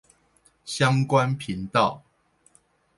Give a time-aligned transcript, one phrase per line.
[0.65, 2.01] 相關頻道